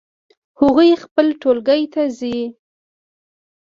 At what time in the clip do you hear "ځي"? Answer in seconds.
2.19-2.39